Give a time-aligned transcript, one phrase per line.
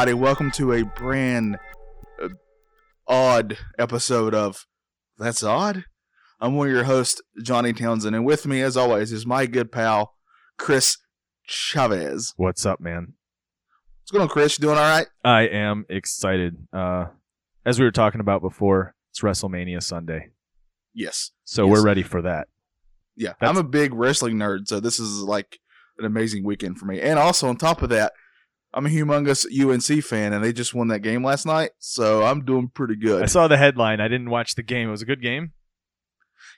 [0.00, 0.14] everybody.
[0.24, 1.58] Welcome to a brand
[2.22, 2.28] uh,
[3.06, 4.64] odd episode of
[5.18, 5.84] That's Odd.
[6.40, 9.70] I'm one of your hosts, Johnny Townsend, and with me, as always, is my good
[9.70, 10.14] pal,
[10.56, 10.96] Chris
[11.46, 12.32] Chavez.
[12.38, 13.12] What's up, man?
[14.00, 14.58] What's going on, Chris?
[14.58, 15.06] You doing all right?
[15.22, 16.56] I am excited.
[16.72, 17.08] Uh,
[17.66, 20.30] as we were talking about before, it's WrestleMania Sunday,
[20.94, 21.32] Yes.
[21.44, 21.72] so Yes.
[21.72, 22.48] we're ready for that.
[23.16, 23.34] Yeah.
[23.38, 25.58] That's- I'm a big wrestling nerd, so this is like
[25.98, 27.02] an amazing weekend for me.
[27.02, 28.14] And also, on top of that,
[28.72, 32.44] I'm a humongous UNC fan, and they just won that game last night, so I'm
[32.44, 33.22] doing pretty good.
[33.22, 34.00] I saw the headline.
[34.00, 34.88] I didn't watch the game.
[34.88, 35.52] It was a good game.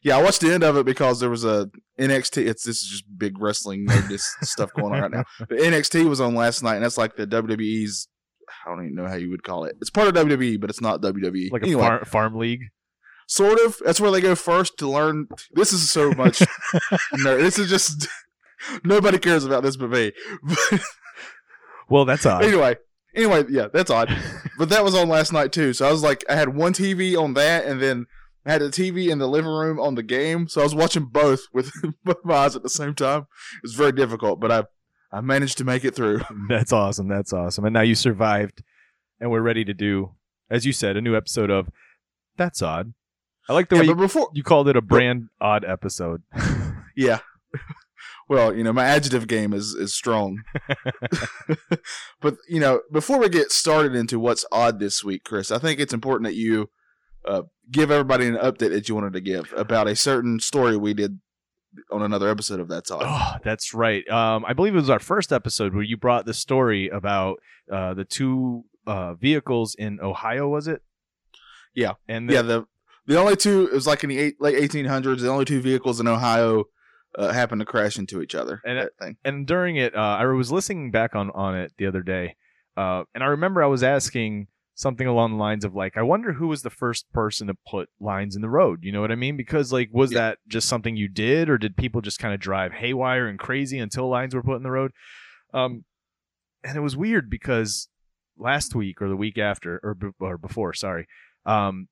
[0.03, 2.47] Yeah, I watched the end of it because there was a NXT.
[2.47, 5.25] It's this is just big wrestling nerdist stuff going on right now.
[5.39, 8.09] But NXT was on last night, and that's like the WWE's.
[8.67, 9.77] I don't even know how you would call it.
[9.81, 11.51] It's part of WWE, but it's not WWE.
[11.53, 12.65] Like a anyway, far- farm league.
[13.27, 13.79] sort of.
[13.85, 15.29] That's where they go first to learn.
[15.53, 16.41] This is so much.
[17.15, 17.41] nerd.
[17.41, 18.09] This is just
[18.85, 20.13] nobody cares about this but me.
[21.93, 22.43] Well, that's odd.
[22.45, 22.77] anyway,
[23.15, 24.09] anyway, yeah, that's odd.
[24.59, 25.73] But that was on last night too.
[25.73, 28.07] So I was like, I had one TV on that, and then
[28.47, 30.47] I had a TV in the living room on the game.
[30.47, 31.73] So I was watching both with
[32.05, 33.23] both my eyes at the same time.
[33.23, 34.65] It was very difficult, but I
[35.11, 36.21] I managed to make it through.
[36.49, 37.09] That's awesome.
[37.09, 37.65] That's awesome.
[37.65, 38.63] And now you survived,
[39.21, 40.13] and we're ready to do,
[40.51, 41.69] as you said, a new episode of
[42.37, 42.93] That's Odd.
[43.49, 46.23] I like the Yeah, way you, before, you called it a brand odd episode.
[46.97, 47.19] yeah.
[48.33, 50.43] Well, you know, my adjective game is is strong.
[52.23, 55.79] but you know, before we get started into what's odd this week, Chris, I think
[55.79, 56.71] it's important that you
[57.29, 60.95] uh, give everybody an update that you wanted to give about a certain story we
[60.95, 61.21] did
[61.91, 63.03] on another episode of That's Odd.
[63.05, 64.09] Oh, that's right.
[64.09, 67.37] Um, I believe it was our first episode where you brought the story about
[67.71, 70.49] uh, the two uh, vehicles in Ohio.
[70.49, 70.81] Was it?
[71.75, 71.93] Yeah.
[72.09, 72.65] and the, yeah, the
[73.05, 75.21] the only two it was like in the eight, late 1800s.
[75.21, 76.65] The only two vehicles in Ohio
[77.19, 78.61] uh, happened to crash into each other.
[78.65, 79.17] And that thing.
[79.25, 82.37] and during it, uh, I was listening back on on it the other day,
[82.77, 86.33] uh, and I remember I was asking something along the lines of like, I wonder
[86.33, 88.81] who was the first person to put lines in the road.
[88.83, 89.37] You know what I mean?
[89.37, 90.19] Because like, was Yeah.
[90.21, 93.79] that just something you did, or did people just kind of drive haywire and crazy
[93.79, 94.93] until lines were put in the road?
[95.53, 95.85] Um,
[96.65, 97.89] and it was weird because
[98.39, 101.07] last week or the week after or, be- or before, sorry,
[101.45, 101.89] um,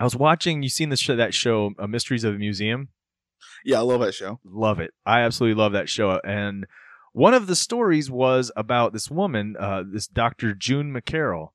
[0.00, 0.62] I was watching.
[0.64, 2.88] You seen show, that show, uh, Mysteries of the Museum?
[3.64, 4.40] Yeah, I love that show.
[4.44, 4.92] love it.
[5.04, 6.20] I absolutely love that show.
[6.24, 6.66] And
[7.12, 10.54] one of the stories was about this woman, uh, this Dr.
[10.54, 11.48] June McCarroll.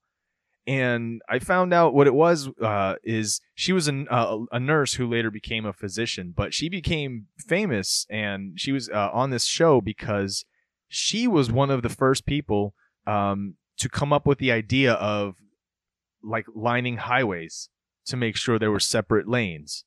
[0.68, 4.96] And I found out what it was uh, is she was an, uh, a nurse
[4.96, 9.46] who later became a physician, but she became famous and she was uh, on this
[9.46, 10.44] show because
[10.88, 12.73] she was one of the first people
[13.06, 15.35] um, to come up with the idea of
[16.23, 17.69] like lining highways
[18.06, 19.84] to make sure there were separate lanes.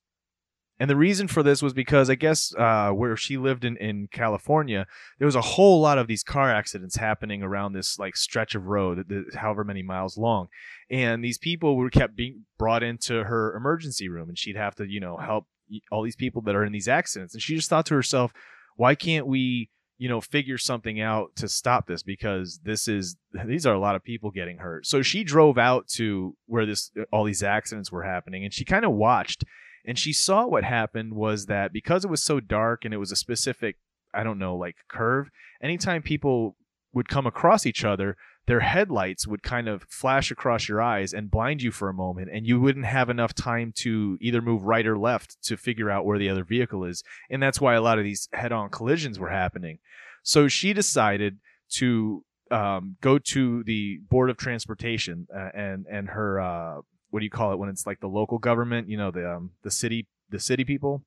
[0.81, 4.09] And the reason for this was because I guess uh, where she lived in, in
[4.13, 4.87] California,
[5.19, 8.67] there was a whole lot of these car accidents happening around this like stretch of
[8.67, 10.49] road, that- however many miles long.
[10.91, 14.87] And these people were kept being brought into her emergency room, and she'd have to,
[14.87, 15.47] you know, help
[15.91, 17.35] all these people that are in these accidents.
[17.35, 18.33] And she just thought to herself,
[18.77, 22.05] why can't we, you know, figure something out to stop this?
[22.05, 24.87] Because this is these are a lot of people getting hurt.
[24.87, 28.85] So she drove out to where this all these accidents were happening, and she kind
[28.85, 29.45] of watched
[29.89, 33.11] and she saw what happened was that because it was so dark and it was
[33.11, 33.77] a specific
[34.15, 35.31] i don't know like curve
[35.63, 36.55] anytime people
[36.93, 38.17] would come across each other
[38.49, 42.31] their headlights would kind of flash across your eyes and blind you for a moment
[42.33, 46.07] and you wouldn't have enough time to either move right or left to figure out
[46.07, 47.05] where the other vehicle is.
[47.29, 49.81] And that's why a lot of these head-on collisions were happening.
[50.23, 51.41] So she decided
[51.73, 56.81] to um, go to the board of transportation uh, and and her uh,
[57.11, 59.51] what do you call it when it's like the local government you know the um,
[59.63, 61.03] the city the city people?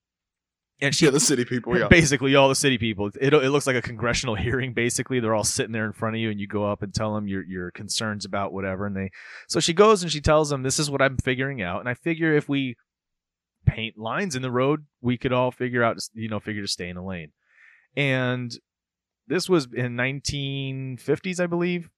[0.83, 1.77] And she Yeah, the city people.
[1.77, 3.11] Yeah, basically all the city people.
[3.19, 5.19] It, it looks like a congressional hearing basically.
[5.19, 7.27] They're all sitting there in front of you and you go up and tell them
[7.27, 9.11] your your concerns about whatever and they
[9.47, 11.93] so she goes and she tells them this is what i'm figuring out and i
[11.93, 12.75] figure if we
[13.65, 16.89] paint lines in the road we could all figure out you know figure to stay
[16.89, 17.31] in a lane.
[17.95, 18.51] And
[19.27, 21.89] this was in 1950s i believe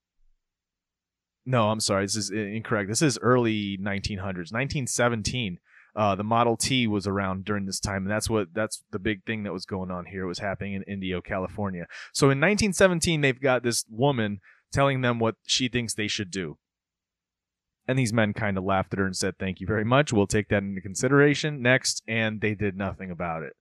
[1.46, 5.58] no i'm sorry this is incorrect this is early 1900s 1917
[5.96, 9.24] uh, the Model T was around during this time, and that's what that's the big
[9.24, 10.24] thing that was going on here.
[10.24, 11.86] It was happening in Indio, California.
[12.12, 14.40] So in 1917, they've got this woman
[14.72, 16.58] telling them what she thinks they should do,
[17.86, 20.12] and these men kind of laughed at her and said, "Thank you very much.
[20.12, 23.52] We'll take that into consideration." Next, and they did nothing about it.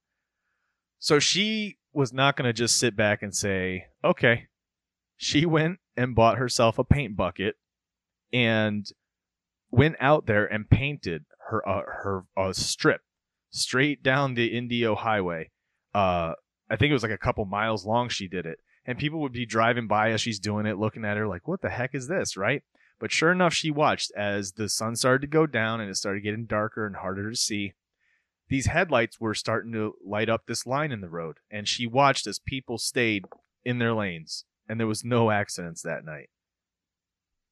[0.98, 4.48] So she was not going to just sit back and say, "Okay."
[5.18, 7.56] She went and bought herself a paint bucket
[8.34, 8.86] and
[9.72, 13.02] went out there and painted her uh, her uh, strip
[13.52, 15.52] straight down the Indio Highway.
[15.94, 16.34] Uh,
[16.70, 18.10] I think it was like a couple miles long.
[18.10, 21.18] She did it, and people would be driving by as she's doing it, looking at
[21.18, 22.64] her like, "What the heck is this?" Right?
[23.00, 26.24] But sure enough, she watched as the sun started to go down and it started
[26.24, 27.74] getting darker and harder to see.
[28.50, 32.28] These headlights were starting to light up this line in the road, and she watched
[32.28, 33.26] as people stayed
[33.66, 36.30] in their lanes, and there was no accidents that night.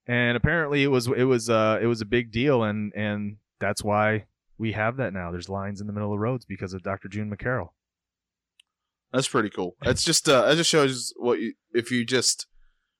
[0.07, 3.83] And apparently, it was it was uh it was a big deal, and and that's
[3.83, 4.25] why
[4.57, 5.31] we have that now.
[5.31, 7.07] There's lines in the middle of the roads because of Dr.
[7.07, 7.69] June McCarroll.
[9.11, 9.75] That's pretty cool.
[9.83, 12.47] It's just uh, it just shows what you if you just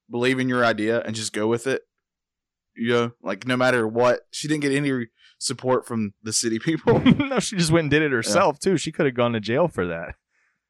[0.10, 1.84] believe in your idea and just go with it.
[2.76, 5.08] You know, like no matter what, she didn't get any
[5.40, 7.00] support from the city people.
[7.00, 8.78] no, she just went and did it herself too.
[8.78, 10.16] She could have gone to jail for that.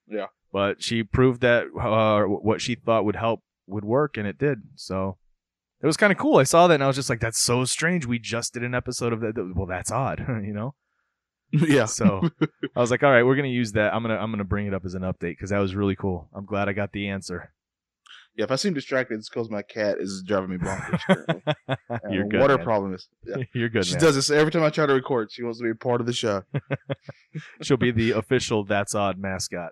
[0.07, 0.27] Yeah.
[0.51, 4.59] But she proved that uh, what she thought would help would work, and it did.
[4.75, 5.17] So
[5.81, 6.37] it was kind of cool.
[6.37, 8.05] I saw that, and I was just like, "That's so strange.
[8.05, 9.33] We just did an episode of that.
[9.55, 10.75] Well, that's odd, you know."
[11.51, 11.85] yeah.
[11.85, 12.21] So
[12.75, 13.93] I was like, "All right, we're gonna use that.
[13.93, 16.29] I'm gonna I'm gonna bring it up as an update because that was really cool.
[16.33, 17.51] I'm glad I got the answer."
[18.35, 21.01] Yeah, if I seem distracted, it's because my cat is driving me bonkers.
[21.05, 21.43] currently.
[22.15, 22.39] You're good.
[22.39, 22.65] What her man.
[22.65, 23.09] problem is?
[23.25, 23.43] Yeah.
[23.53, 23.85] You're good.
[23.85, 24.03] She man.
[24.03, 25.31] does this every time I try to record.
[25.31, 26.43] She wants to be a part of the show.
[27.61, 29.71] She'll be the official That's Odd mascot.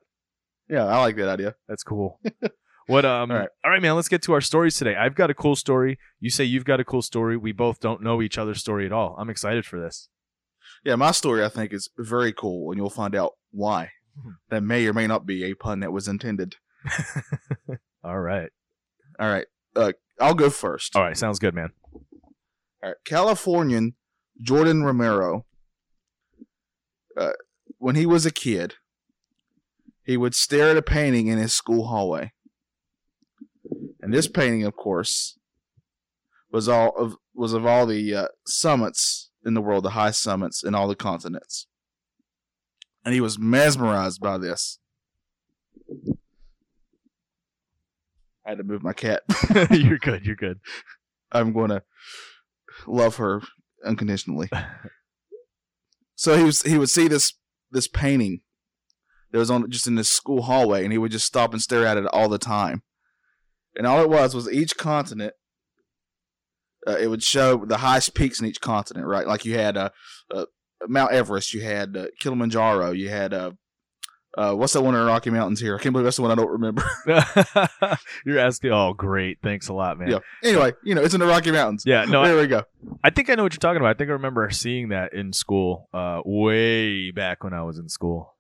[0.69, 1.56] Yeah, I like that idea.
[1.69, 2.19] That's cool.
[2.89, 3.50] What um All right.
[3.63, 4.95] all right man, let's get to our stories today.
[4.95, 6.00] I've got a cool story.
[6.19, 7.38] You say you've got a cool story.
[7.38, 9.15] We both don't know each other's story at all.
[9.19, 10.09] I'm excited for this.
[10.83, 13.91] Yeah, my story I think is very cool, and you'll find out why.
[14.18, 14.33] Mhm.
[14.50, 16.56] That may or may not be a pun that was intended.
[18.03, 18.50] All right.
[19.19, 19.45] All right,
[19.75, 20.95] uh, I'll go first.
[20.95, 21.69] All right, sounds good, man.
[21.94, 22.01] All
[22.89, 22.95] right.
[23.06, 23.95] Californian
[24.42, 25.45] Jordan Romero,
[27.18, 27.33] uh,
[27.77, 28.75] when he was a kid,
[30.03, 32.31] he would stare at a painting in his school hallway.
[34.01, 35.37] And this painting, of course,
[36.51, 40.63] was all of was of all the uh, summits in the world, the high summits
[40.63, 41.67] in all the continents.
[43.05, 44.79] And he was mesmerized by this.
[48.45, 49.23] I had to move my cat.
[49.71, 50.25] you're good.
[50.25, 50.59] You're good.
[51.31, 51.83] I'm going to
[52.87, 53.41] love her
[53.85, 54.49] unconditionally.
[56.15, 57.33] so he was he would see this
[57.71, 58.41] this painting
[59.31, 61.85] that was on just in this school hallway, and he would just stop and stare
[61.85, 62.81] at it all the time.
[63.75, 65.33] And all it was was each continent.
[66.88, 69.27] Uh, it would show the highest peaks in each continent, right?
[69.27, 69.89] Like you had uh,
[70.33, 70.45] uh,
[70.88, 73.51] Mount Everest, you had uh, Kilimanjaro, you had uh,
[74.38, 75.75] uh, what's that one in the Rocky Mountains here?
[75.75, 76.83] I can't believe that's the one I don't remember.
[78.25, 78.71] you're asking.
[78.71, 79.39] Oh, great.
[79.42, 80.12] Thanks a lot, man.
[80.12, 80.19] yeah.
[80.44, 81.83] Anyway, you know it's in the Rocky Mountains.
[81.86, 82.63] Yeah, no, there we go.
[83.04, 83.89] I think I know what you're talking about.
[83.89, 87.89] I think I remember seeing that in school, uh, way back when I was in
[87.89, 88.36] school.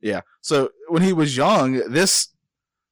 [0.00, 0.20] Yeah.
[0.42, 2.28] So when he was young, this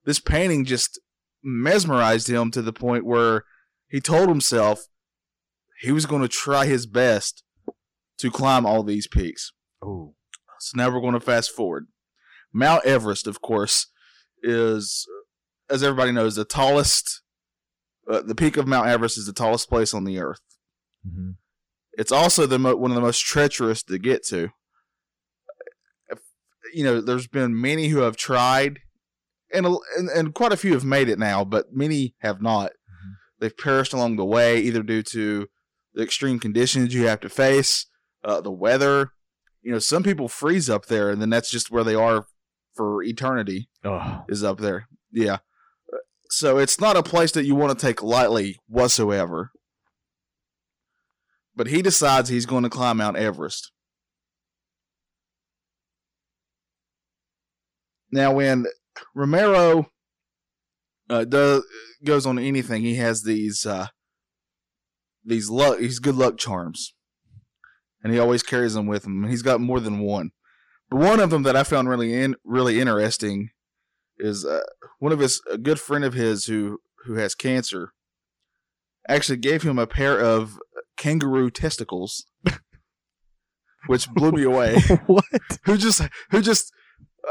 [0.05, 0.99] this painting just
[1.45, 3.45] mesmerized him to the point where
[3.89, 4.87] he told himself
[5.83, 7.43] he was going to try his best
[8.19, 9.53] to climb all these peaks.
[9.83, 10.15] Oh,
[10.59, 11.87] So now we're going to fast forward.
[12.53, 13.89] Mount Everest, of course,
[14.43, 15.07] is
[15.69, 17.23] as everybody knows the tallest.
[18.09, 20.41] Uh, the peak of Mount Everest is the tallest place on the earth.
[21.07, 21.33] mm-hmm.
[21.97, 24.51] It's also the mo- one of the most treacherous to get to.
[26.09, 26.19] If-
[26.73, 28.81] You know, there's been many who have tried,
[29.55, 32.73] and and, and quite a few have made it now, but many have not.
[33.41, 35.49] They've perished along the way, either due to
[35.95, 37.87] the extreme conditions you have to face,
[38.25, 39.11] uh, the weather.
[39.63, 42.27] You know, some people freeze up there, and then that's just where they are
[42.75, 43.69] for eternity.
[43.85, 45.39] oh, Is up there, yeah.
[46.31, 49.53] So it's not a place that you want to take lightly whatsoever
[51.57, 53.71] but he decides he's going to climb Mount Everest.
[58.11, 58.67] Now, when
[59.15, 59.91] Romero
[61.11, 61.65] uh, does
[62.05, 63.89] goes on anything, he has these uh,
[65.25, 66.95] these luck, these good luck charms,
[68.03, 69.29] and he always carries them with him.
[69.29, 70.31] He's got more than one,
[70.91, 73.51] but one of them that I found really in, really interesting
[74.19, 74.61] is uh,
[74.99, 77.93] one of his a good friend of his who who has cancer
[79.09, 80.59] actually gave him a pair of
[80.97, 82.27] kangaroo testicles,
[83.87, 84.81] which blew me away.
[85.07, 85.25] what?
[85.65, 86.73] who just who just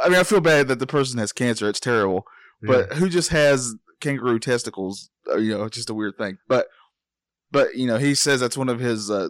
[0.01, 1.67] I mean I feel bad that the person has cancer.
[1.69, 2.25] It's terrible,
[2.61, 5.09] but who just has kangaroo testicles?
[5.29, 6.37] Uh, You know, just a weird thing.
[6.47, 6.67] But
[7.51, 9.29] but you know he says that's one of his uh,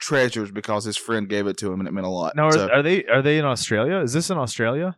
[0.00, 2.34] treasures because his friend gave it to him and it meant a lot.
[2.36, 3.98] now are, So- are they are they in Australia?
[3.98, 4.96] Is this in Australia?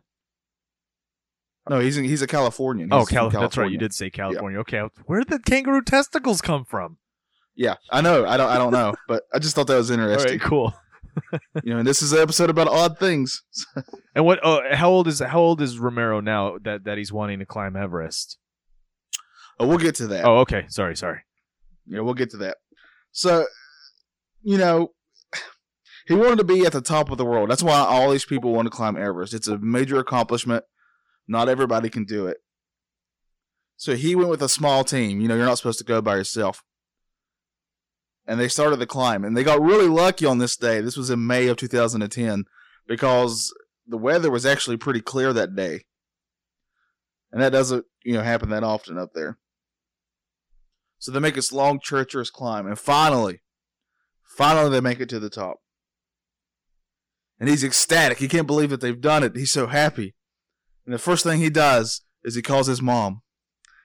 [1.69, 2.89] no, he's in, he's a Californian.
[2.91, 3.71] oh, He's from Cal- that's right.
[3.71, 4.59] You did say California.
[4.59, 6.97] Okay, where did the kangaroo testicles come from?
[7.55, 8.25] Yeah, I know.
[8.25, 8.49] I don't.
[8.49, 10.31] I don't know, but I just thought that was interesting.
[10.33, 10.73] right, cool.
[11.63, 13.43] You know, and this is an episode about odd things.
[14.15, 14.39] And what?
[14.43, 17.75] Oh, how old is how old is Romero now that that he's wanting to climb
[17.75, 18.37] Everest?
[19.59, 20.23] Oh, we'll get to that.
[20.23, 20.65] Oh, okay.
[20.69, 21.23] Sorry, sorry.
[21.85, 22.57] Yeah, we'll get to that.
[23.11, 23.45] So,
[24.41, 24.93] you know,
[26.07, 27.49] he wanted to be at the top of the world.
[27.49, 29.33] That's why all these people want to climb Everest.
[29.33, 30.63] It's a major accomplishment.
[31.27, 32.37] Not everybody can do it.
[33.75, 35.19] So he went with a small team.
[35.19, 36.63] You know, you're not supposed to go by yourself.
[38.27, 40.81] And they started the climb, and they got really lucky on this day.
[40.81, 42.45] This was in May of 2010
[42.87, 43.53] because
[43.87, 45.81] the weather was actually pretty clear that day.
[47.31, 49.37] And that doesn't, you know, happen that often up there.
[50.97, 53.41] So they make this long, treacherous climb, and finally,
[54.23, 55.57] finally they make it to the top.
[57.39, 58.19] And he's ecstatic.
[58.19, 59.35] He can't believe that they've done it.
[59.35, 60.15] He's so happy.
[60.85, 63.21] And the first thing he does is he calls his mom.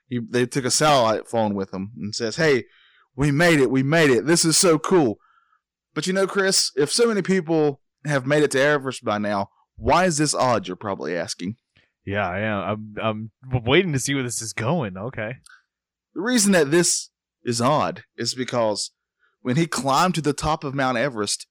[0.09, 2.65] He, they took a satellite phone with him and says, Hey,
[3.17, 3.71] we made it.
[3.71, 4.27] We made it.
[4.27, 5.19] This is so cool.
[5.95, 9.49] But you know, Chris, if so many people have made it to Everest by now,
[9.77, 10.67] why is this odd?
[10.67, 11.57] You're probably asking.
[12.05, 12.93] Yeah, I am.
[13.03, 14.97] I'm I'm waiting to see where this is going.
[14.97, 15.35] Okay.
[16.15, 17.11] The reason that this
[17.45, 18.91] is odd is because
[19.43, 21.47] when he climbed to the top of Mount Everest,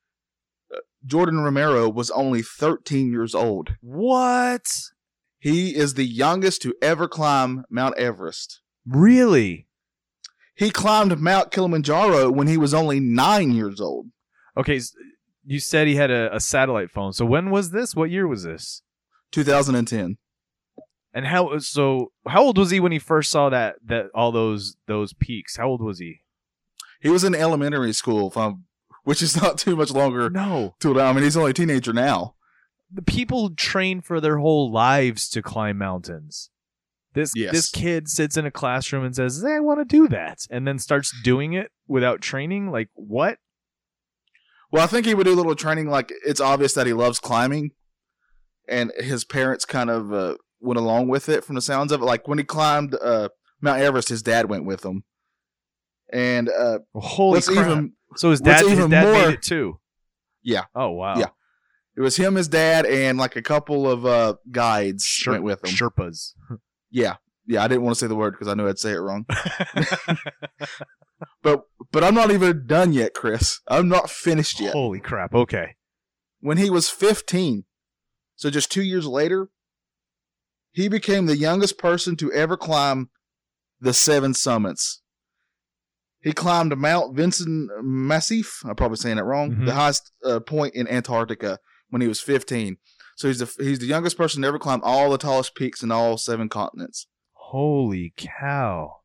[0.73, 3.75] uh, Jordan Romero was only 13 years old.
[3.81, 4.67] What?
[5.39, 8.61] He is the youngest to ever climb Mount Everest.
[8.85, 9.68] Really?
[10.59, 14.07] He climbed Mount Kilimanjaro when he was only nine years old.
[14.57, 14.81] Okay,
[15.45, 17.13] you said he had a, a satellite phone.
[17.13, 17.95] So when was this?
[17.95, 18.81] What year was this?
[19.31, 20.17] 2010.
[21.13, 21.57] And how?
[21.59, 25.55] So how old was he when he first saw that that all those those peaks?
[25.55, 26.21] How old was he?
[27.01, 28.29] He was in elementary school,
[29.05, 31.07] which is not too much longer No, now.
[31.07, 32.35] I mean, he's only a teenager now.
[32.91, 36.49] the people train for their whole lives to climb mountains.
[37.13, 37.51] This Yes.
[37.51, 40.67] this kid sits in a classroom and says, "Hey, "I want to do that," and
[40.67, 42.69] then starts doing it without training.
[42.71, 43.37] Like what?
[44.71, 45.89] Well, I think he would do a little training.
[45.89, 47.71] Like it's obvious that he loves climbing,
[48.67, 52.05] and his parents kind of uh, went along with it from the sounds of it.
[52.05, 55.03] Like when he climbed uh, Mount Everest, his dad went with him,
[56.13, 57.57] and uh, Holy crap!
[57.65, 59.79] even so his dad, his even dad more- made it too.
[60.43, 60.65] Yeah.
[60.75, 61.17] Oh wow.
[61.17, 61.29] Yeah.
[61.97, 65.63] it was him, his dad, and like a couple of uh, guides Sher- went with
[65.65, 65.71] him.
[65.71, 66.33] Sherpas.
[66.91, 67.15] Yeah,
[67.47, 67.63] yeah.
[67.63, 69.25] I didn't want to say the word because I knew I'd say it wrong.
[71.43, 73.59] But but I'm not even done yet, Chris.
[73.67, 74.71] I'm not finished yet.
[74.73, 75.33] Holy crap!
[75.33, 75.75] Okay.
[76.39, 77.65] when he was 15,
[78.37, 79.49] so just two years later,
[80.71, 83.09] he became the youngest person to ever climb
[83.81, 85.01] the seven summits.
[86.21, 88.61] He climbed Mount Vincent Massif.
[88.65, 89.51] I'm probably saying it wrong.
[89.51, 89.65] Mhm.
[89.65, 92.77] The highest uh, point in Antarctica when he was 15.
[93.19, 95.91] So he's the he's the youngest person to ever climb all the tallest peaks in
[95.91, 97.05] all seven continents.
[97.33, 99.01] Holy cow!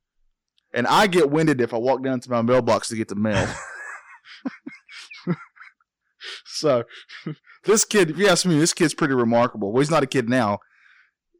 [0.72, 3.48] And I get winded if I walk down to my mailbox to get the mail.
[6.46, 6.84] so
[7.64, 9.72] this kid, if you ask me, this kid's pretty remarkable.
[9.72, 10.60] Well, he's not a kid now.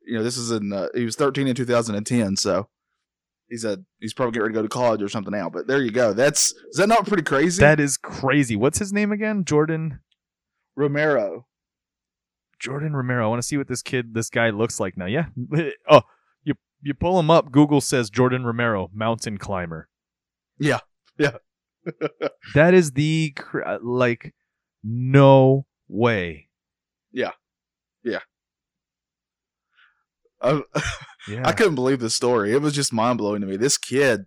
[0.04, 2.68] You know, this is in uh, he was 13 in 2010, so
[3.48, 5.48] he's a he's probably getting ready to go to college or something now.
[5.48, 6.12] But there you go.
[6.12, 7.60] That's is that not pretty crazy?
[7.60, 8.56] That is crazy.
[8.56, 9.44] What's his name again?
[9.44, 10.00] Jordan.
[10.74, 11.46] Romero.
[12.64, 13.26] Jordan Romero.
[13.26, 15.04] I want to see what this kid, this guy looks like now.
[15.06, 15.26] Yeah.
[15.88, 16.00] Oh,
[16.42, 17.52] you you pull him up.
[17.52, 19.88] Google says Jordan Romero, mountain climber.
[20.59, 20.80] Yeah.
[21.18, 21.37] Yeah.
[22.54, 24.35] That is the cr- uh, like
[24.83, 26.49] no way.
[30.40, 31.00] I, Yeah.
[31.30, 31.47] Yeah.
[31.47, 32.52] I couldn't believe the story.
[32.52, 33.56] It was just mind blowing to me.
[33.56, 34.25] This kid,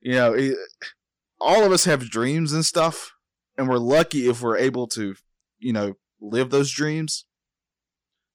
[0.00, 0.54] you know, he,
[1.40, 3.12] all of us have dreams and stuff,
[3.58, 5.14] and we're lucky if we're able to,
[5.58, 7.24] you know, live those dreams.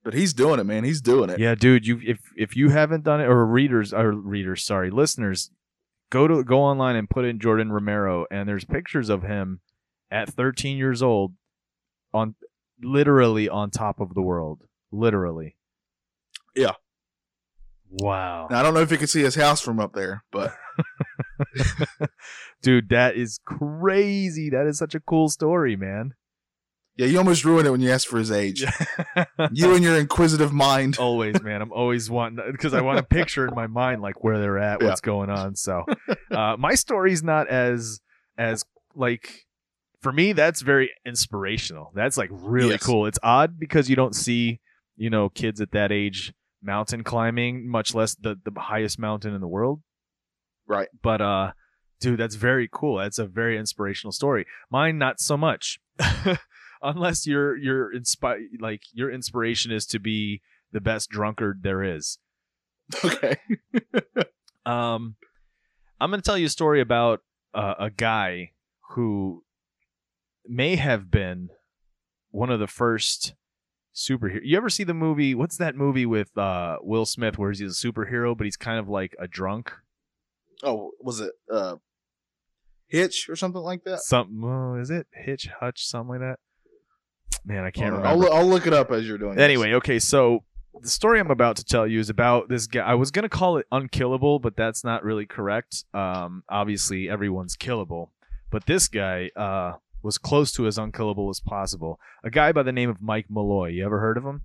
[0.03, 0.83] But he's doing it, man.
[0.83, 1.39] He's doing it.
[1.39, 5.51] Yeah, dude, you if if you haven't done it or readers or readers, sorry, listeners,
[6.09, 9.61] go to go online and put in Jordan Romero and there's pictures of him
[10.09, 11.33] at 13 years old
[12.13, 12.35] on
[12.81, 14.63] literally on top of the world.
[14.91, 15.55] Literally.
[16.55, 16.73] Yeah.
[17.89, 18.47] Wow.
[18.49, 20.55] Now, I don't know if you can see his house from up there, but
[22.61, 24.49] Dude, that is crazy.
[24.49, 26.13] That is such a cool story, man.
[27.01, 28.63] Yeah, you almost ruined it when you asked for his age.
[29.51, 30.97] you and your inquisitive mind.
[30.99, 34.39] always man i'm always wanting because i want a picture in my mind like where
[34.39, 34.87] they're at Yeah.
[34.89, 35.83] what's going on so
[36.31, 37.99] uh my story's not as
[38.37, 38.63] as
[38.95, 39.45] like
[40.01, 42.83] for me that's very inspirational that's like really Yes.
[42.83, 44.59] cool it's odd because you don't see
[44.97, 49.41] you know kids at that age mountain climbing much less the the highest mountain in
[49.41, 49.81] the world
[50.67, 50.89] Right.
[51.01, 51.51] but uh
[51.99, 55.79] dude that's very cool that's a very inspirational story mine not so much
[56.81, 62.17] unless you're you're inspired like your inspiration is to be the best drunkard there is
[63.05, 63.37] Okay.
[64.65, 65.15] um
[65.99, 67.21] i'm going to tell you a story about
[67.53, 68.51] uh, a guy
[68.91, 69.43] who
[70.47, 71.49] may have been
[72.31, 73.33] one of the first
[73.93, 77.61] superhero you ever see the movie what's that movie with uh will smith where he's
[77.61, 79.71] a superhero but he's kind of like a drunk
[80.63, 81.77] Oh, was it uh,
[82.87, 84.01] Hitch or something like that?
[84.01, 86.39] something oh, is it hitch hutch something like that
[87.45, 88.13] man i can't Hold on.
[88.13, 89.35] remember I'll, I'll look it up as you're doing.
[89.35, 89.43] this.
[89.43, 90.43] Anyway, okay, so
[90.81, 92.81] the story I'm about to tell you is about this guy.
[92.81, 95.83] I was gonna call it unkillable, but that's not really correct.
[95.93, 98.09] Um, obviously, everyone's killable,
[98.49, 101.99] but this guy uh, was close to as unkillable as possible.
[102.23, 103.69] A guy by the name of Mike Malloy.
[103.69, 104.43] You ever heard of him?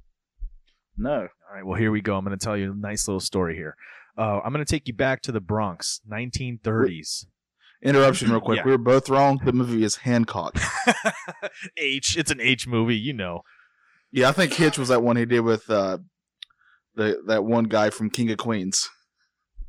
[0.99, 1.29] No.
[1.49, 2.17] All right, well, here we go.
[2.17, 3.77] I'm going to tell you a nice little story here.
[4.19, 7.27] Uh, I'm going to take you back to the Bronx, 1930s.
[7.83, 8.59] Interruption, real quick.
[8.59, 8.65] Yeah.
[8.65, 9.41] We were both wrong.
[9.45, 10.59] The movie is Hancock.
[11.77, 12.17] H.
[12.17, 13.43] It's an H movie, you know.
[14.11, 15.99] Yeah, I think Hitch was that one he did with uh,
[16.95, 18.89] the that one guy from King of Queens.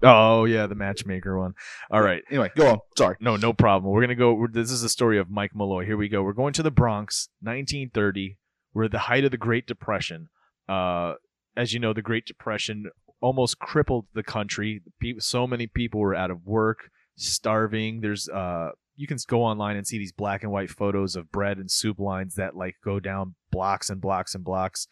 [0.04, 1.54] Oh yeah, the matchmaker one.
[1.90, 2.22] All right.
[2.30, 2.80] Anyway, go on.
[2.98, 3.18] Sorry.
[3.20, 3.92] No, no problem.
[3.92, 4.34] We're gonna go.
[4.34, 5.86] we're- This is the story of Mike Malloy.
[5.86, 6.22] Here we go.
[6.24, 8.38] We're going to the Bronx, 1930.
[8.74, 10.30] We're at the height of the Great Depression.
[10.70, 11.16] Uh,
[11.56, 12.86] as you know, the Great Depression
[13.22, 14.82] almost crippled the country.
[15.18, 18.00] So many people were out of work, starving.
[18.02, 21.58] There's uh, you can go online and see these black and white photos of bread
[21.58, 24.88] and soup lines that like go down blocks and blocks and blocks.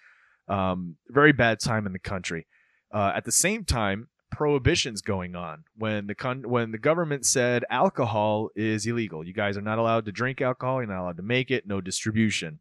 [0.48, 2.46] Um, very bad time in the country.
[2.94, 7.64] Uh, at the same time, prohibitions going on when the con- when the government said
[7.70, 9.26] alcohol is illegal.
[9.26, 10.82] You guys are not allowed to drink alcohol.
[10.82, 11.66] You're not allowed to make it.
[11.66, 12.60] No distribution.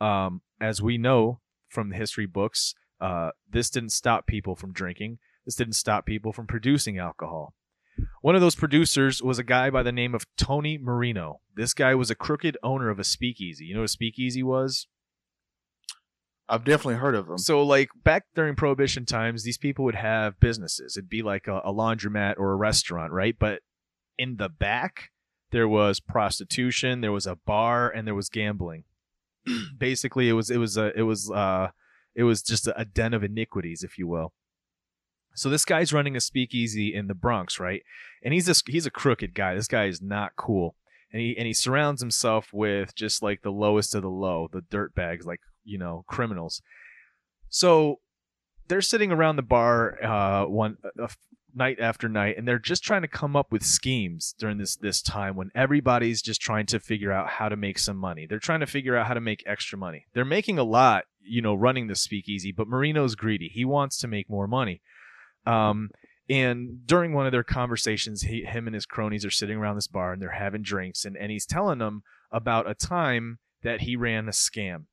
[0.00, 5.18] Um, as we know from the history books, uh, this didn't stop people from drinking.
[5.44, 7.54] This didn't stop people from producing alcohol.
[8.22, 11.40] One of those producers was a guy by the name of Tony Marino.
[11.54, 13.66] This guy was a crooked owner of a speakeasy.
[13.66, 14.86] You know what a speakeasy was?
[16.48, 17.38] I've definitely heard of them.
[17.38, 20.96] So, like back during Prohibition times, these people would have businesses.
[20.96, 23.36] It'd be like a, a laundromat or a restaurant, right?
[23.38, 23.60] But
[24.18, 25.10] in the back,
[25.50, 28.84] there was prostitution, there was a bar, and there was gambling.
[29.78, 31.68] Basically, it was it was a it was uh
[32.14, 34.32] it was just a, a den of iniquities, if you will.
[35.34, 37.82] So this guy's running a speakeasy in the Bronx, right?
[38.22, 39.54] And he's a he's a crooked guy.
[39.54, 40.76] This guy is not cool,
[41.12, 44.62] and he and he surrounds himself with just like the lowest of the low, the
[44.70, 46.62] dirt bags, like you know criminals.
[47.48, 48.00] So
[48.68, 50.78] they're sitting around the bar uh, one
[51.54, 55.02] night after night, and they're just trying to come up with schemes during this this
[55.02, 58.26] time when everybody's just trying to figure out how to make some money.
[58.26, 60.06] They're trying to figure out how to make extra money.
[60.14, 63.48] They're making a lot, you know, running the speakeasy, but Marino's greedy.
[63.48, 64.80] He wants to make more money.
[65.46, 65.90] Um,
[66.28, 69.86] and during one of their conversations, he, him and his cronies are sitting around this
[69.86, 72.02] bar and they're having drinks, and, and he's telling them
[72.32, 74.84] about a time that he ran a scam.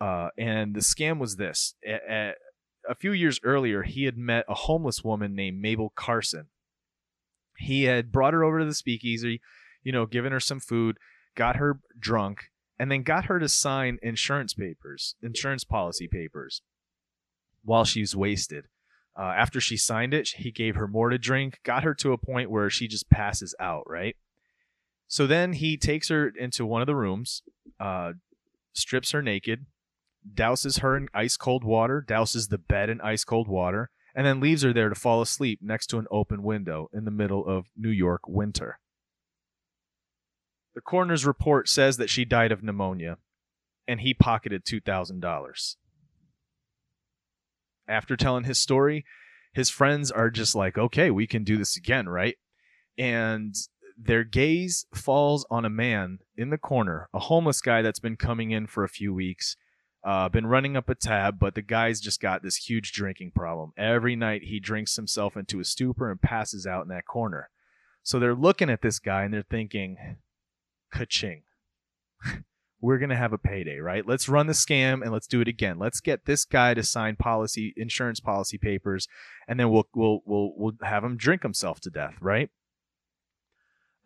[0.00, 5.04] Uh, and the scam was this: a, few years earlier, he had met a homeless
[5.04, 6.46] woman named Mabel Carson.
[7.58, 9.40] He had brought her over to the speakeasy,
[9.84, 10.96] you know, given her some food,
[11.36, 16.62] got her drunk, and then got her to sign insurance papers, insurance policy papers,
[17.62, 18.64] while she was wasted.
[19.18, 22.18] Uh, after she signed it, he gave her more to drink, got her to a
[22.18, 24.16] point where she just passes out, right?
[25.08, 27.42] So then he takes her into one of the rooms,
[27.80, 28.12] uh,
[28.72, 29.66] strips her naked,
[30.34, 34.40] douses her in ice cold water, douses the bed in ice cold water, and then
[34.40, 37.66] leaves her there to fall asleep next to an open window in the middle of
[37.76, 38.78] New York winter.
[40.74, 43.18] The coroner's report says that she died of pneumonia,
[43.88, 45.76] and he pocketed $2,000
[47.90, 49.04] after telling his story,
[49.52, 52.36] his friends are just like, okay, we can do this again, right?
[52.96, 53.54] And
[53.98, 58.50] their gaze falls on a man in the corner, a homeless guy that's been coming
[58.50, 59.56] in for a few weeks,
[60.04, 63.72] uh, been running up a tab, but the guy's just got this huge drinking problem.
[63.76, 67.50] Every night he drinks himself into a stupor and passes out in that corner.
[68.02, 70.16] So they're looking at this guy and they're thinking,
[70.92, 71.42] ka-ching.
[72.80, 74.06] we're going to have a payday, right?
[74.06, 75.78] Let's run the scam and let's do it again.
[75.78, 79.06] Let's get this guy to sign policy insurance policy papers
[79.46, 82.50] and then we'll we'll we'll we'll have him drink himself to death, right?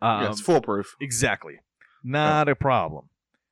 [0.01, 0.95] Um, yeah, it's foolproof.
[0.99, 1.59] Exactly.
[2.03, 3.09] Not a problem.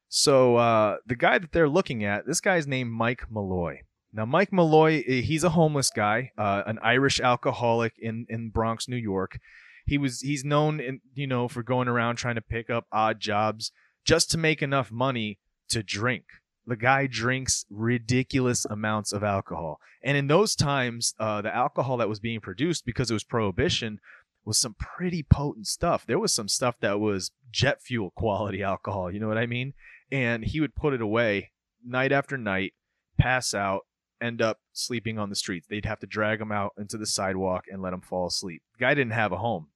[0.09, 3.81] So uh, the guy that they're looking at, this guy's named Mike Malloy.
[4.11, 8.87] Now, Mike Malloy, eh, he's a homeless guy, uh, an Irish alcoholic in in Bronx,
[8.87, 9.39] New York.
[9.85, 13.19] He was he's known, in, you know, for going around trying to pick up odd
[13.19, 13.71] jobs
[14.05, 15.39] just to make enough money
[15.69, 16.25] to drink.
[16.65, 22.07] The guy drinks ridiculous amounts of alcohol, and in those times, uh, the alcohol that
[22.07, 23.99] was being produced because it was prohibition
[24.45, 26.05] was some pretty potent stuff.
[26.05, 29.11] There was some stuff that was jet fuel quality alcohol.
[29.11, 29.73] You know what I mean?
[30.11, 31.51] And he would put it away
[31.85, 32.73] night after night,
[33.17, 33.81] pass out,
[34.21, 35.67] end up sleeping on the streets.
[35.67, 38.61] They'd have to drag him out into the sidewalk and let him fall asleep.
[38.77, 39.67] The guy didn't have a home.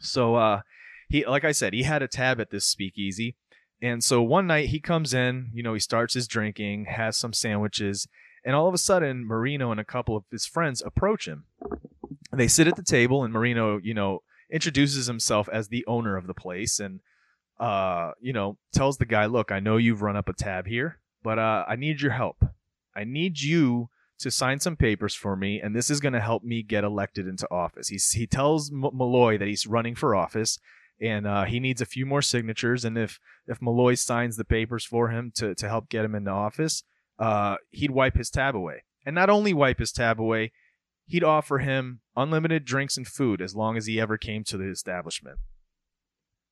[0.00, 0.62] So uh
[1.12, 3.36] he like I said, he had a tab at this speakeasy.
[3.80, 7.32] And so one night he comes in, you know, he starts his drinking, has some
[7.32, 8.06] sandwiches,
[8.44, 11.44] and all of a sudden Marino and a couple of his friends approach him.
[12.32, 16.26] They sit at the table and Marino, you know, introduces himself as the owner of
[16.26, 17.00] the place and
[17.60, 20.98] uh, you know, tells the guy, "Look, I know you've run up a tab here,
[21.22, 22.44] but uh I need your help."
[22.94, 26.44] I need you to sign some papers for me, and this is going to help
[26.44, 27.88] me get elected into office.
[27.88, 30.58] He's, he tells M- Malloy that he's running for office,
[31.02, 32.84] and uh, he needs a few more signatures.
[32.84, 36.30] And if if Malloy signs the papers for him to to help get him into
[36.30, 36.84] office,
[37.18, 38.84] uh, he'd wipe his tab away.
[39.04, 40.52] And not only wipe his tab away,
[41.06, 44.68] he'd offer him unlimited drinks and food as long as he ever came to the
[44.68, 45.40] establishment.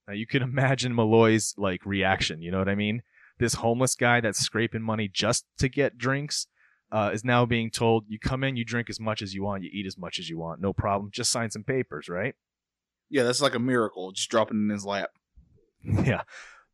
[0.08, 2.42] Now you can imagine Malloy's like reaction.
[2.42, 3.02] You know what I mean?
[3.38, 6.48] This homeless guy that's scraping money just to get drinks
[6.92, 9.62] uh, is now being told, "You come in, you drink as much as you want,
[9.62, 11.10] you eat as much as you want, no problem.
[11.12, 12.34] Just sign some papers, right?"
[13.10, 15.10] Yeah, that's like a miracle, just dropping in his lap.
[15.84, 16.22] yeah.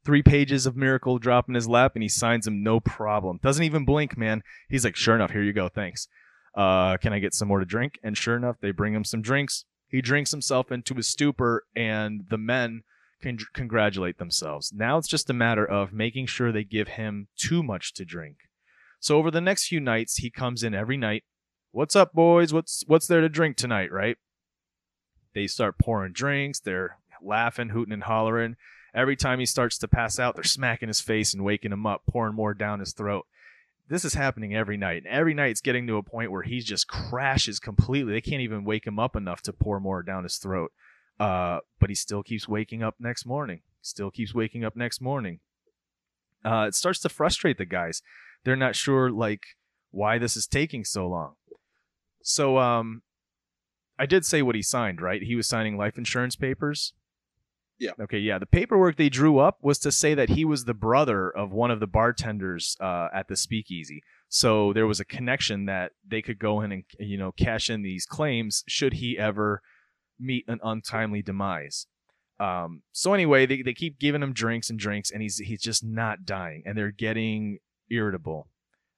[0.04, 3.40] Three pages of miracle drop in his lap and he signs them no problem.
[3.42, 4.42] Doesn't even blink, man.
[4.68, 6.06] He's like, sure enough, here you go, thanks.
[6.54, 7.98] Uh, can I get some more to drink?
[8.02, 9.64] And sure enough, they bring him some drinks.
[9.88, 12.82] He drinks himself into a stupor, and the men
[13.20, 14.72] can congratulate themselves.
[14.74, 18.36] Now it's just a matter of making sure they give him too much to drink.
[19.00, 21.24] So over the next few nights, he comes in every night.
[21.70, 22.52] What's up, boys?
[22.52, 24.16] What's what's there to drink tonight, right?
[25.36, 26.60] They start pouring drinks.
[26.60, 28.56] They're laughing, hooting, and hollering.
[28.94, 32.06] Every time he starts to pass out, they're smacking his face and waking him up,
[32.06, 33.26] pouring more down his throat.
[33.86, 35.02] This is happening every night.
[35.04, 38.14] And every night it's getting to a point where he just crashes completely.
[38.14, 40.72] They can't even wake him up enough to pour more down his throat.
[41.20, 43.60] Uh, but he still keeps waking up next morning.
[43.82, 45.40] Still keeps waking up next morning.
[46.46, 48.00] Uh, it starts to frustrate the guys.
[48.44, 49.42] They're not sure like
[49.90, 51.34] why this is taking so long.
[52.22, 53.02] So um,
[53.98, 55.22] I did say what he signed, right?
[55.22, 56.92] He was signing life insurance papers.
[57.78, 57.92] Yeah.
[58.00, 58.18] Okay.
[58.18, 58.38] Yeah.
[58.38, 61.70] The paperwork they drew up was to say that he was the brother of one
[61.70, 64.02] of the bartenders uh, at the Speakeasy.
[64.28, 67.82] So there was a connection that they could go in and you know cash in
[67.82, 69.62] these claims should he ever
[70.18, 71.86] meet an untimely demise.
[72.38, 75.84] Um, so anyway, they, they keep giving him drinks and drinks, and he's he's just
[75.84, 77.58] not dying, and they're getting
[77.90, 78.48] irritable.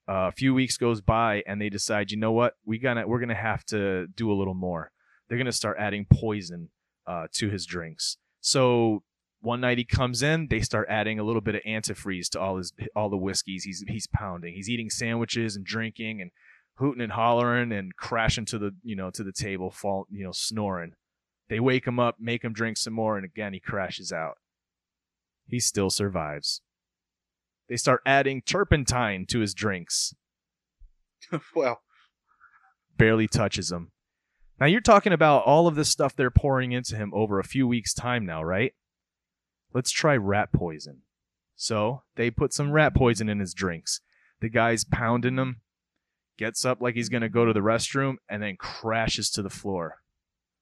[0.09, 3.35] A few weeks goes by and they decide, you know what, we gonna we're gonna
[3.35, 4.90] have to do a little more.
[5.29, 6.71] They're gonna start adding poison
[7.07, 8.16] uh, to his drinks.
[8.40, 9.03] So
[9.40, 12.57] one night he comes in, they start adding a little bit of antifreeze to all
[12.57, 14.55] his all the whiskeys he's he's pounding.
[14.55, 16.31] He's eating sandwiches and drinking and
[16.77, 20.33] hooting and hollering and crashing to the you know to the table, fall you know
[20.33, 20.92] snoring.
[21.49, 24.38] They wake him up, make him drink some more, and again he crashes out.
[25.47, 26.62] He still survives.
[27.68, 30.14] They start adding turpentine to his drinks.
[31.54, 31.83] well,
[32.96, 33.92] barely touches him.
[34.61, 37.66] Now you're talking about all of this stuff they're pouring into him over a few
[37.68, 38.72] weeks' time now, right?
[39.72, 41.02] Let's try rat poison.
[41.54, 44.00] So they put some rat poison in his drinks.
[44.40, 45.61] The guy's pounding him,
[46.38, 49.98] gets up like he's gonna go to the restroom, and then crashes to the floor.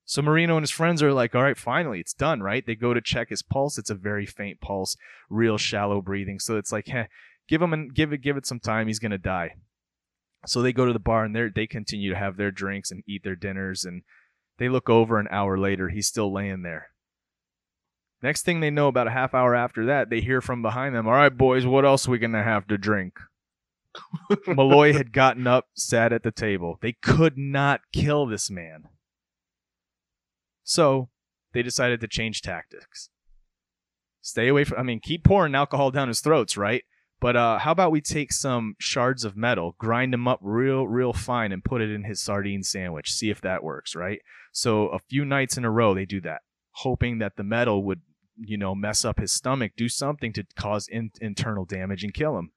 [0.09, 2.65] So Marino and his friends are like, all right, finally, it's done, right?
[2.65, 3.77] They go to check his pulse.
[3.77, 4.97] It's a very faint pulse,
[5.29, 6.39] real shallow breathing.
[6.39, 7.07] So it's like, heh,
[7.49, 8.87] give him and give it, give it some time.
[8.87, 9.57] He's gonna die.
[10.47, 13.03] So they go to the bar and they they continue to have their drinks and
[13.09, 13.85] eat their dinners.
[13.85, 14.03] And
[14.59, 16.91] they look over an hour later, he's still laying there.
[18.23, 21.09] Next thing they know, about a half hour after that, they hear from behind them,
[21.09, 23.19] all right, boys, what else are we gonna have to drink?
[24.47, 26.79] Malloy had gotten up, sat at the table.
[26.81, 28.85] They could not kill this man.
[30.67, 31.09] So
[31.53, 33.09] they decided to change tactics.
[34.21, 36.83] Stay away from, I mean, keep pouring alcohol down his throats, right?
[37.21, 41.13] But uh, how about we take some shards of metal, grind them up real, real
[41.13, 43.13] fine, and put it in his sardine sandwich?
[43.13, 44.21] See if that works, right?
[44.53, 48.01] So a few nights in a row, they do that, hoping that the metal would,
[48.37, 52.37] you know, mess up his stomach, do something to cause in- internal damage and kill
[52.37, 52.51] him.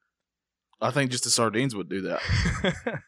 [0.80, 2.20] I think just the sardines would do that.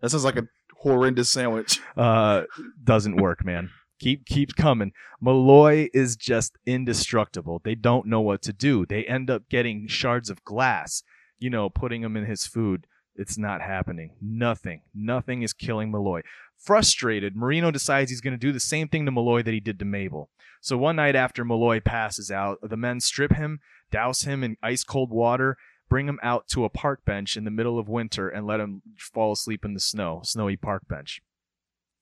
[0.00, 0.46] that sounds like a
[0.78, 1.80] horrendous sandwich.
[1.96, 2.44] Uh,
[2.84, 3.70] doesn't work, man.
[3.98, 4.92] Keep keep coming.
[5.20, 7.60] Malloy is just indestructible.
[7.64, 8.84] They don't know what to do.
[8.84, 11.02] They end up getting shards of glass,
[11.38, 12.86] you know, putting them in his food.
[13.14, 14.16] It's not happening.
[14.20, 14.82] Nothing.
[14.94, 16.20] Nothing is killing Malloy.
[16.58, 19.78] Frustrated, Marino decides he's going to do the same thing to Malloy that he did
[19.78, 20.28] to Mabel.
[20.60, 24.84] So one night after Malloy passes out, the men strip him, douse him in ice
[24.84, 25.56] cold water,
[25.88, 28.82] bring him out to a park bench in the middle of winter, and let him
[28.98, 31.22] fall asleep in the snow, snowy park bench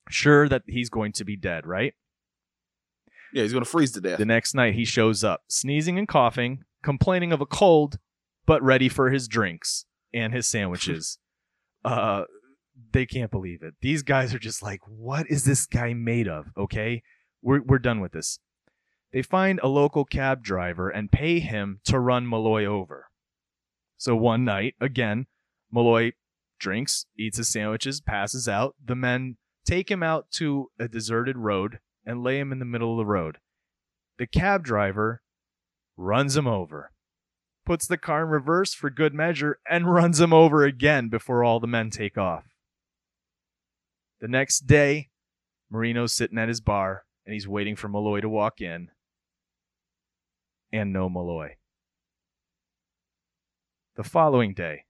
[0.09, 1.93] sure that he's going to be dead, right?
[3.33, 4.17] Yeah, he's going to freeze to death.
[4.17, 7.99] The next night, he shows up, sneezing and coughing, complaining of a cold,
[8.45, 11.17] but ready for his drinks and his sandwiches.
[11.85, 12.23] uh,
[12.91, 13.75] they can't believe it.
[13.81, 16.47] These guys are just like, what is this guy made of?
[16.57, 17.03] Okay,
[17.41, 18.39] we're we're done with this.
[19.13, 23.07] They find a local cab driver and pay him to run Malloy over.
[23.97, 25.27] So one night, again,
[25.71, 26.11] Malloy
[26.59, 28.75] drinks, eats his sandwiches, passes out.
[28.83, 32.93] The men take him out to a deserted road and lay him in the middle
[32.93, 33.39] of the road.
[34.17, 35.21] The cab driver
[35.97, 36.91] runs him over.
[37.65, 41.59] puts the car in reverse for good measure, and runs him over again before all
[41.59, 42.45] the men take off.
[44.21, 45.09] The next day,
[45.71, 48.89] Marino's sitting at his bar and he's waiting for Malloy to walk in.
[50.71, 51.55] And no Malloy.
[53.95, 54.85] The following day,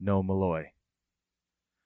[0.00, 0.72] no Malloy.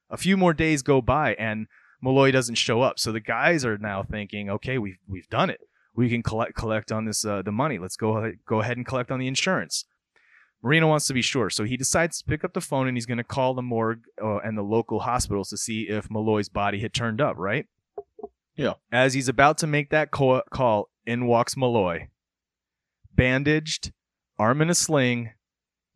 [0.09, 1.67] A few more days go by and
[2.01, 2.99] Malloy doesn't show up.
[2.99, 5.61] So the guys are now thinking, okay, we've we've done it.
[5.95, 7.79] We can collect collect on this uh, the money.
[7.79, 9.85] Let's go go ahead and collect on the insurance.
[10.63, 13.07] Marino wants to be sure, so he decides to pick up the phone and he's
[13.07, 16.81] going to call the morgue uh, and the local hospitals to see if Malloy's body
[16.81, 17.37] had turned up.
[17.37, 17.67] Right?
[18.57, 18.75] Yeah.
[18.91, 22.09] As he's about to make that call, call in walks Malloy,
[23.15, 23.93] bandaged,
[24.37, 25.31] arm in a sling.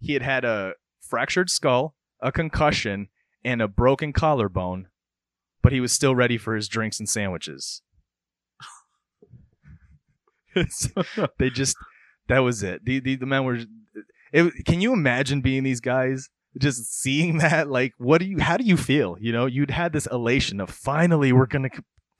[0.00, 3.08] He had had a fractured skull, a concussion,
[3.44, 4.86] and a broken collarbone,
[5.62, 7.82] but he was still ready for his drinks and sandwiches.
[11.38, 11.76] they just
[12.28, 12.84] that was it.
[12.84, 13.60] The the, the men were.
[14.32, 16.28] It, can you imagine being these guys?
[16.58, 18.38] Just seeing that, like, what do you?
[18.40, 19.16] How do you feel?
[19.20, 21.70] You know, you'd had this elation of finally we're gonna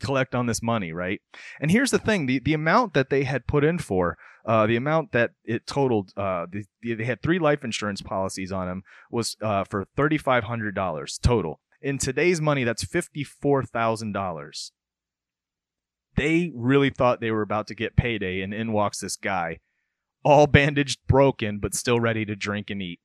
[0.00, 1.20] collect on this money, right?
[1.60, 4.76] And here's the thing: the the amount that they had put in for, uh, the
[4.76, 9.36] amount that it totaled, uh, the, they had three life insurance policies on them was
[9.42, 11.60] uh, for thirty five hundred dollars total.
[11.82, 14.72] In today's money, that's fifty four thousand dollars
[16.14, 19.58] they really thought they were about to get payday, and in walks this guy,
[20.22, 23.00] all bandaged, broken, but still ready to drink and eat.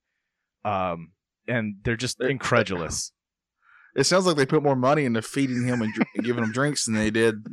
[0.64, 1.12] Um,
[1.46, 3.12] and they're just incredulous.
[3.96, 6.52] It sounds like they put more money into feeding him and, dr- and giving him
[6.52, 7.34] drinks than they did.
[7.34, 7.46] and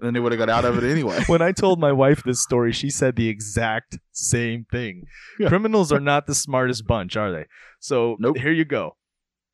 [0.00, 1.22] Then they would have got out of it anyway.
[1.28, 5.04] when I told my wife this story, she said the exact same thing.
[5.38, 5.48] Yeah.
[5.48, 7.44] Criminals are not the smartest bunch, are they?
[7.78, 8.38] So Nope.
[8.38, 8.96] here you go.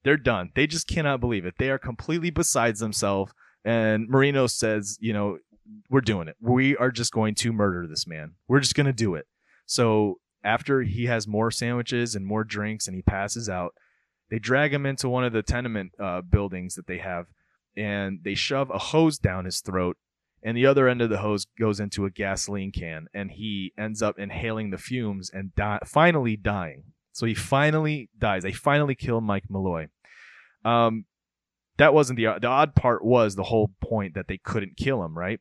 [0.07, 0.53] They're done.
[0.55, 1.55] They just cannot believe it.
[1.59, 3.33] They are completely besides themselves.
[3.65, 5.39] And Marino says, you know,
[5.91, 6.37] we're doing it.
[6.41, 8.35] We are just going to murder this man.
[8.47, 9.27] We're just going to do it.
[9.67, 13.75] So after he has more sandwiches and more drinks and he passes out,
[14.31, 17.27] they drag him into one of the tenement uh, buildings that they have
[17.77, 19.97] and they shove a hose down his throat
[20.43, 24.03] and the other end of the hose goes into a gasoline can and he ends
[24.03, 29.21] up inhaling the fumes and di- finally dying so he finally dies they finally kill
[29.21, 29.87] mike malloy
[30.67, 31.05] um,
[31.79, 35.17] that wasn't the the odd part was the whole point that they couldn't kill him
[35.17, 35.41] right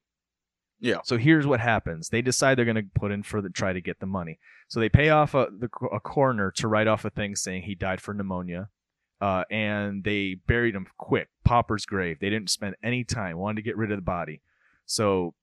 [0.80, 1.00] Yeah.
[1.04, 3.82] so here's what happens they decide they're going to put in for the try to
[3.82, 7.10] get the money so they pay off a, the, a coroner to write off a
[7.10, 8.70] thing saying he died for pneumonia
[9.22, 13.62] uh, and they buried him quick pauper's grave they didn't spend any time wanted to
[13.62, 14.42] get rid of the body
[14.86, 15.34] so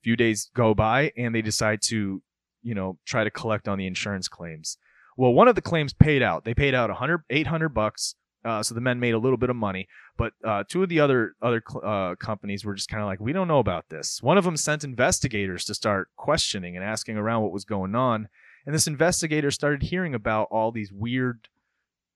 [0.00, 2.22] a few days go by and they decide to,
[2.62, 4.78] you know, try to collect on the insurance claims.
[5.16, 6.44] Well, one of the claims paid out.
[6.44, 8.14] They paid out 100 800 bucks.
[8.48, 11.00] Uh, so the men made a little bit of money, but uh, two of the
[11.00, 14.22] other other uh, companies were just kind of like, we don't know about this.
[14.22, 18.28] One of them sent investigators to start questioning and asking around what was going on,
[18.64, 21.48] and this investigator started hearing about all these weird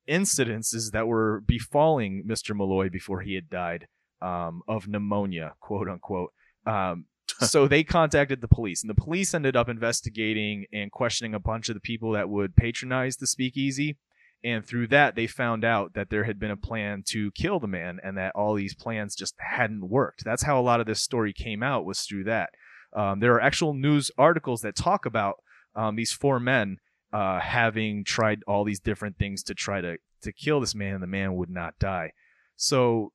[0.08, 2.56] incidences that were befalling Mr.
[2.56, 3.86] Malloy before he had died
[4.22, 6.32] um, of pneumonia, quote unquote.
[6.66, 7.04] Um,
[7.40, 11.68] so they contacted the police, and the police ended up investigating and questioning a bunch
[11.68, 13.98] of the people that would patronize the speakeasy.
[14.44, 17.68] And through that, they found out that there had been a plan to kill the
[17.68, 20.24] man, and that all these plans just hadn't worked.
[20.24, 22.50] That's how a lot of this story came out was through that.
[22.94, 25.36] Um, there are actual news articles that talk about
[25.74, 26.78] um, these four men
[27.12, 31.02] uh, having tried all these different things to try to to kill this man, and
[31.02, 32.12] the man would not die.
[32.56, 33.12] So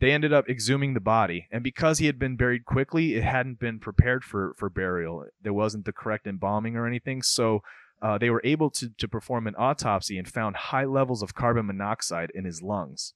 [0.00, 3.58] they ended up exhuming the body and because he had been buried quickly it hadn't
[3.58, 7.60] been prepared for for burial there wasn't the correct embalming or anything so
[8.00, 11.66] uh, they were able to, to perform an autopsy and found high levels of carbon
[11.66, 13.14] monoxide in his lungs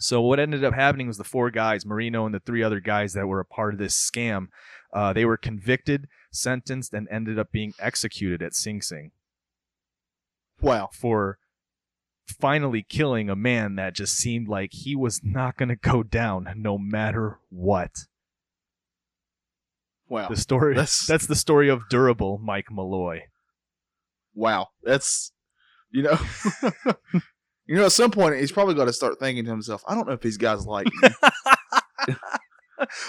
[0.00, 3.12] so what ended up happening was the four guys marino and the three other guys
[3.14, 4.46] that were a part of this scam
[4.92, 9.10] uh, they were convicted sentenced and ended up being executed at sing sing
[10.60, 10.88] Wow.
[10.92, 11.38] for
[12.40, 16.52] finally killing a man that just seemed like he was not going to go down
[16.56, 17.92] no matter what.
[20.08, 20.28] Wow.
[20.28, 23.22] The story That's- that's the story of durable Mike Malloy.
[24.38, 24.68] Wow.
[24.82, 25.32] That's
[25.90, 26.18] you know
[27.68, 30.06] You know, at some point he's probably got to start thinking to himself, I don't
[30.06, 32.14] know if these guys like me.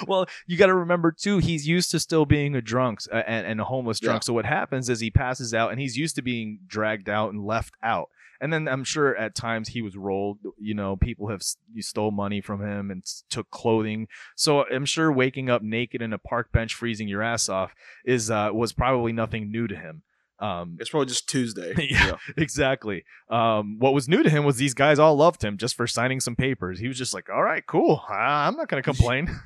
[0.08, 3.48] well, you got to remember too, he's used to still being a drunk uh, and,
[3.48, 4.24] and a homeless drunk.
[4.24, 4.26] Yeah.
[4.26, 7.46] So what happens is he passes out, and he's used to being dragged out and
[7.46, 8.10] left out.
[8.42, 10.39] And then I'm sure at times he was rolled.
[10.58, 11.42] You know, people have
[11.74, 14.08] you stole money from him and took clothing.
[14.36, 17.74] So I'm sure waking up naked in a park bench, freezing your ass off,
[18.06, 20.04] is uh, was probably nothing new to him.
[20.41, 21.73] Um, It's probably just Tuesday.
[21.91, 22.17] Yeah.
[22.38, 23.04] exactly.
[23.30, 26.19] Um, what was new to him was these guys all loved him just for signing
[26.19, 26.80] some papers.
[26.80, 28.04] He was just like, "All right, cool.
[28.10, 29.28] I'm not going to complain."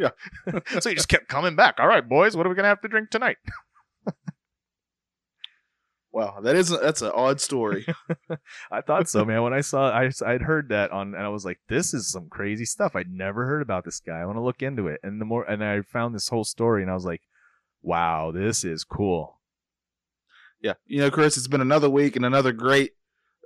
[0.00, 0.10] Yeah.
[0.78, 1.80] so he just kept coming back.
[1.80, 3.36] All right, boys, what are we going to have to drink tonight?
[6.10, 7.84] Wow, that is that's an odd story.
[8.72, 9.42] I thought so, man.
[9.42, 12.28] When I saw, I I'd heard that on, and I was like, "This is some
[12.30, 14.18] crazy stuff." I'd never heard about this guy.
[14.20, 15.00] I want to look into it.
[15.02, 17.22] And the more, and I found this whole story, and I was like,
[17.82, 19.37] "Wow, this is cool."
[20.60, 22.92] Yeah, you know, Chris, it's been another week and another great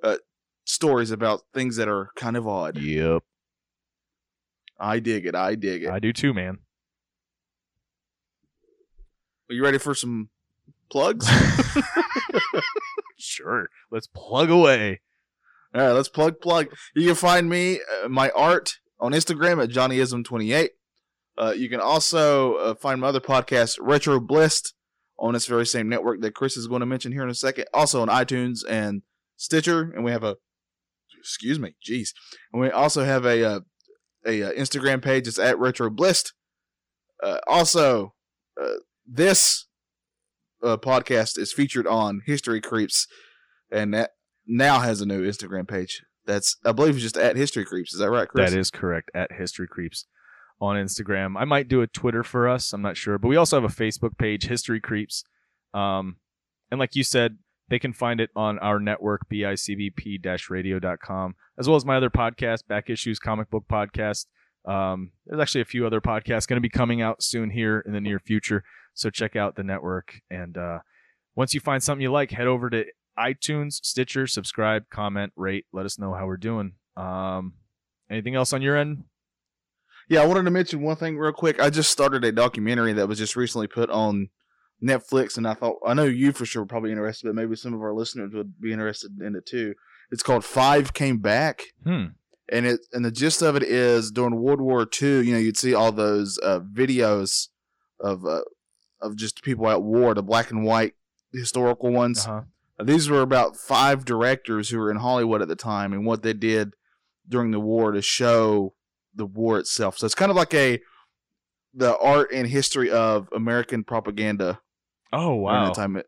[0.02, 0.16] uh,
[0.64, 2.78] stories about things that are kind of odd.
[2.78, 3.22] Yep,
[4.78, 5.34] I dig it.
[5.34, 5.90] I dig it.
[5.90, 6.58] I do too, man.
[9.50, 10.30] Are you ready for some
[10.90, 11.28] plugs?
[13.22, 15.00] Sure, let's plug away.
[15.74, 16.66] All right, let's plug plug.
[16.94, 20.70] You can find me uh, my art on Instagram at johnnyism28.
[21.38, 24.74] Uh, you can also uh, find my other podcast, Retro Blist,
[25.22, 27.66] on this very same network that Chris is going to mention here in a second.
[27.72, 29.02] Also on iTunes and
[29.36, 30.36] Stitcher, and we have a
[31.18, 32.08] excuse me, jeez,
[32.52, 33.60] and we also have a uh,
[34.26, 35.26] a uh, Instagram page.
[35.26, 36.34] It's at Retro Blist.
[37.22, 38.14] Uh, also,
[38.60, 38.74] uh,
[39.06, 39.68] this
[40.62, 43.06] uh, podcast is featured on History Creeps,
[43.70, 44.10] and that
[44.46, 46.02] now has a new Instagram page.
[46.26, 47.94] That's I believe it's just at History Creeps.
[47.94, 48.50] Is that right, Chris?
[48.50, 49.10] That is correct.
[49.14, 50.06] At History Creeps
[50.62, 51.34] on Instagram.
[51.36, 52.72] I might do a Twitter for us.
[52.72, 55.24] I'm not sure, but we also have a Facebook page, History Creeps.
[55.74, 56.16] Um,
[56.70, 61.84] and like you said, they can find it on our network, bicbp-radio.com, as well as
[61.84, 64.26] my other podcast, Back Issues Comic Book Podcast.
[64.64, 67.92] Um, there's actually a few other podcasts going to be coming out soon here in
[67.92, 68.62] the near future.
[68.94, 70.20] So check out the network.
[70.30, 70.78] And uh,
[71.34, 72.84] once you find something you like, head over to
[73.18, 75.66] iTunes, Stitcher, subscribe, comment, rate.
[75.72, 76.74] Let us know how we're doing.
[76.96, 77.54] Um,
[78.08, 79.02] anything else on your end?
[80.08, 81.60] Yeah, I wanted to mention one thing real quick.
[81.60, 84.28] I just started a documentary that was just recently put on
[84.82, 87.72] Netflix, and I thought I know you for sure were probably interested, but maybe some
[87.74, 89.74] of our listeners would be interested in it too.
[90.10, 92.06] It's called Five Came Back, Hmm.
[92.50, 95.56] and it and the gist of it is during World War II, you know, you'd
[95.56, 97.48] see all those uh, videos
[98.00, 98.40] of uh,
[99.00, 100.94] of just people at war, the black and white
[101.32, 102.26] historical ones.
[102.26, 102.42] Uh-huh.
[102.84, 106.32] These were about five directors who were in Hollywood at the time and what they
[106.32, 106.74] did
[107.28, 108.74] during the war to show
[109.14, 109.98] the war itself.
[109.98, 110.80] So it's kind of like a
[111.74, 114.60] the art and history of American propaganda
[115.12, 115.70] Oh, wow.
[115.72, 115.96] time.
[115.96, 116.06] It,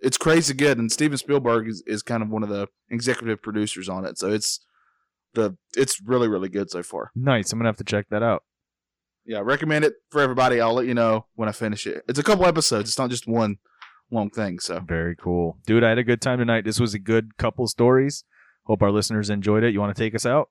[0.00, 3.88] it's crazy good, and Steven Spielberg is, is kind of one of the executive producers
[3.88, 4.18] on it.
[4.18, 4.60] So it's
[5.34, 7.10] the it's really really good so far.
[7.14, 7.52] Nice.
[7.52, 8.42] I'm going to have to check that out.
[9.24, 10.60] Yeah, I recommend it for everybody.
[10.60, 12.04] I'll let you know when I finish it.
[12.08, 12.88] It's a couple episodes.
[12.90, 13.56] It's not just one
[14.10, 14.60] long thing.
[14.60, 15.58] So Very cool.
[15.66, 16.64] Dude, I had a good time tonight.
[16.64, 18.22] This was a good couple stories.
[18.64, 19.72] Hope our listeners enjoyed it.
[19.72, 20.50] You want to take us out?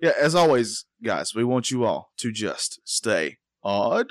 [0.00, 4.06] Yeah, as always, guys, we want you all to just stay odd.